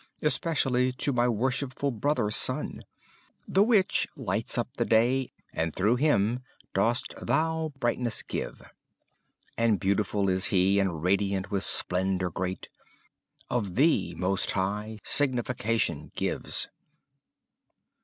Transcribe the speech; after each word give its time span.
Especially 0.23 0.91
to 0.93 1.13
my 1.13 1.27
worshipful 1.27 1.91
brother 1.91 2.31
sun, 2.31 2.81
The 3.47 3.61
which 3.61 4.07
lights 4.15 4.57
up 4.57 4.67
the 4.73 4.83
day, 4.83 5.31
and 5.53 5.75
through 5.75 5.97
him 5.97 6.39
dost 6.73 7.13
Thou 7.21 7.71
brightness 7.79 8.23
give; 8.23 8.63
And 9.59 9.79
beautiful 9.79 10.27
is 10.27 10.45
he 10.45 10.79
and 10.79 11.03
radiant 11.03 11.51
with 11.51 11.63
splendor 11.65 12.31
great; 12.31 12.67
Of 13.47 13.75
Thee, 13.75 14.15
Most 14.17 14.49
High, 14.53 14.97
signification 15.03 16.11
gives. 16.15 16.67